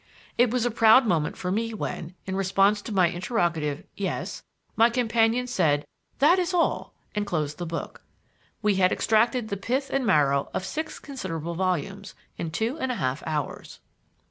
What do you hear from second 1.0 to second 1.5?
moment